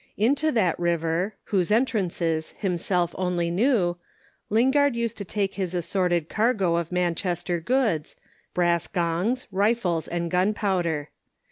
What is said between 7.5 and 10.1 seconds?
goods, brass gongs, rifles